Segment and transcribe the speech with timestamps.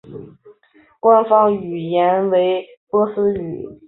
[0.99, 3.69] 官方语言为波斯语。